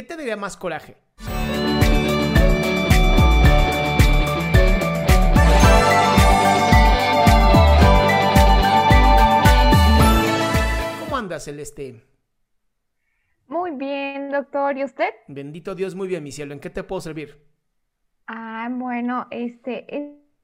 [0.00, 0.96] ¿Qué te daría más coraje?
[11.00, 12.02] ¿Cómo andas, Celeste?
[13.46, 14.78] Muy bien, doctor.
[14.78, 15.10] ¿Y usted?
[15.28, 16.54] Bendito Dios, muy bien, mi cielo.
[16.54, 17.46] ¿En qué te puedo servir?
[18.26, 19.84] Ah, bueno, este,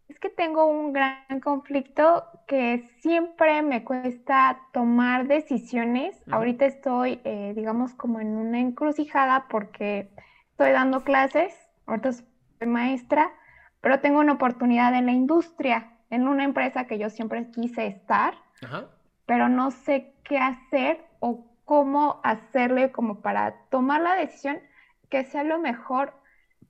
[0.08, 6.16] es, que tengo un gran conflicto que siempre me cuesta tomar decisiones.
[6.30, 10.10] Ahorita estoy, eh, digamos, como en una encrucijada porque
[10.50, 11.54] estoy dando clases,
[11.86, 12.24] ahorita soy
[12.66, 13.32] maestra,
[13.80, 18.34] pero tengo una oportunidad en la industria, en una empresa que yo siempre quise estar.
[19.26, 24.58] Pero no sé qué hacer o cómo hacerle como para tomar la decisión
[25.10, 26.14] que sea lo mejor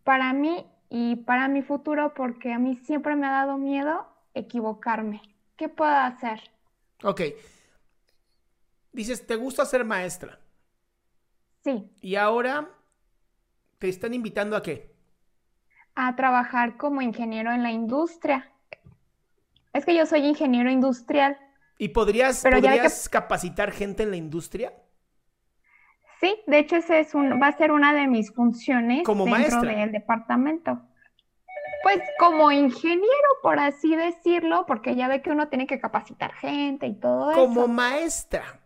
[0.05, 5.23] para mí y para mi futuro, porque a mí siempre me ha dado miedo equivocarme.
[5.56, 6.41] ¿Qué puedo hacer?
[7.03, 7.20] Ok.
[8.93, 10.39] Dices, ¿te gusta ser maestra?
[11.65, 12.70] Sí, Y ahora
[13.78, 14.95] te están invitando a qué?
[15.98, 18.53] a trabajar como ingeniero en la industria.
[19.72, 21.38] Es que yo soy ingeniero industrial.
[21.78, 24.75] ¿Y podrías, Pero ya ve que- podrías capacitar gente en la industria?
[26.21, 29.62] Sí, de hecho ese es un, va a ser una de mis funciones Como dentro
[29.62, 29.77] maestra.
[29.77, 30.81] del departamento.
[31.82, 36.87] Pues como ingeniero, por así decirlo, porque ya ve que uno tiene que capacitar gente
[36.87, 37.69] y todo Como eso.
[37.69, 38.60] maestra.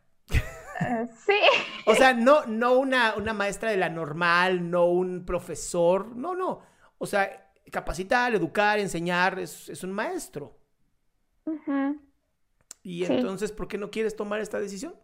[0.80, 1.34] Eh, sí,
[1.86, 6.62] O sea, no, no una, una maestra de la normal, no un profesor, no, no.
[6.98, 10.56] O sea, capacitar, educar, enseñar, es, es un maestro.
[12.82, 13.12] Y Sí.
[13.12, 14.94] entonces, ¿por qué no quieres tomar esta decisión?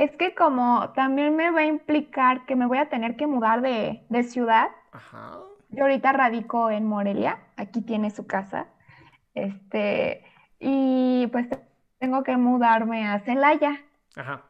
[0.00, 3.60] Es que como también me va a implicar que me voy a tener que mudar
[3.60, 4.68] de, de ciudad.
[4.92, 5.40] Ajá.
[5.68, 8.68] Yo ahorita radico en Morelia, aquí tiene su casa.
[9.34, 10.24] Este,
[10.58, 11.48] y pues
[11.98, 13.78] tengo que mudarme a Celaya.
[14.16, 14.46] Ajá.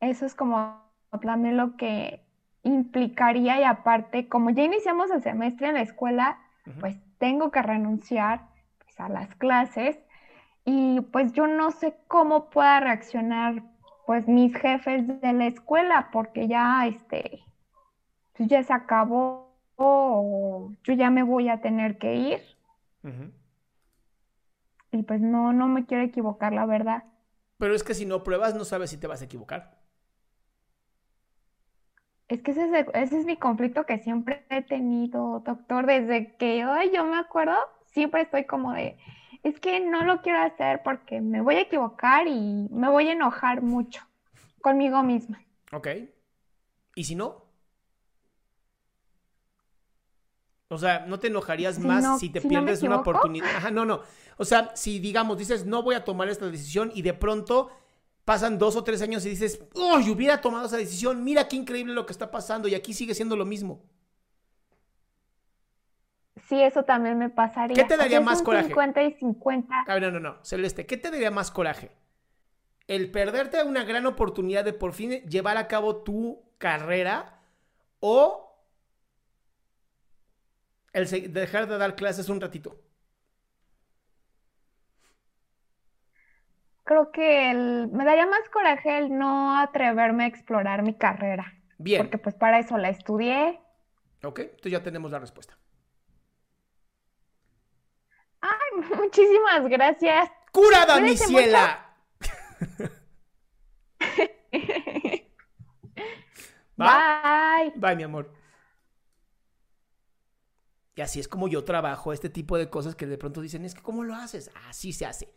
[0.00, 2.26] Eso es como también lo que
[2.64, 6.40] implicaría y aparte, como ya iniciamos el semestre en la escuela,
[6.80, 8.48] pues tengo que renunciar
[8.80, 10.00] pues, a las clases
[10.64, 13.70] y pues yo no sé cómo pueda reaccionar
[14.06, 17.40] pues mis jefes de la escuela porque ya este
[18.36, 22.40] pues ya se acabó o yo ya me voy a tener que ir
[24.90, 27.04] y pues no no me quiero equivocar la verdad.
[27.58, 29.78] Pero es que si no pruebas, no sabes si te vas a equivocar.
[32.26, 36.62] Es que ese es, ese es mi conflicto que siempre he tenido, doctor, desde que
[36.62, 37.54] ay, yo me acuerdo,
[37.92, 38.96] siempre estoy como de,
[39.42, 43.12] es que no lo quiero hacer porque me voy a equivocar y me voy a
[43.12, 44.02] enojar mucho
[44.60, 45.42] conmigo misma.
[45.72, 45.88] ¿Ok?
[46.94, 47.44] ¿Y si no?
[50.68, 52.96] O sea, ¿no te enojarías Si más no- si te si no me pierdes una
[52.96, 53.46] oportunidad?
[53.56, 54.00] Ajá, no, no.
[54.38, 57.70] O sea, si digamos, dices, no voy a tomar esta decisión y de pronto
[58.24, 61.24] pasan dos o tres años y dices, ¡Uy, hubiera tomado esa decisión!
[61.24, 63.82] Mira qué increíble lo que está pasando y aquí sigue siendo lo mismo.
[66.48, 67.74] Sí, eso también me pasaría.
[67.76, 68.66] ¿Qué te O sea, daría más coraje?
[68.68, 69.74] 50 y 50.
[69.86, 70.44] A ver, no, no, no.
[70.44, 71.90] Celeste, ¿qué te daría más coraje?
[72.88, 77.40] ¿El perderte una gran oportunidad de por fin llevar a cabo tu carrera
[78.00, 78.58] o
[80.92, 82.76] el dejar de dar clases un ratito?
[86.84, 92.02] Creo que el- me daría más coraje el no atreverme a explorar mi carrera, Bien.
[92.02, 93.60] porque pues para eso la estudié.
[94.24, 95.56] Ok, entonces ya tenemos la respuesta.
[98.96, 100.30] muchísimas gracias.
[100.50, 101.96] ¡Curada, mi ciela!
[106.80, 107.58] ¿Va?
[107.58, 107.72] Bye.
[107.76, 108.32] Bye, mi amor.
[110.94, 113.74] Y así es como yo trabajo este tipo de cosas que de pronto dicen, es
[113.74, 114.50] que ¿cómo lo haces?
[114.68, 115.32] Así se hace.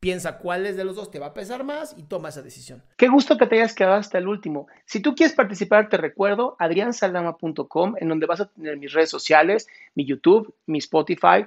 [0.00, 2.82] Piensa cuáles de los dos te va a pesar más y toma esa decisión.
[2.96, 4.66] Qué gusto que te hayas quedado hasta el último.
[4.84, 9.68] Si tú quieres participar, te recuerdo adriansaldama.com, en donde vas a tener mis redes sociales,
[9.94, 11.46] mi YouTube, mi Spotify,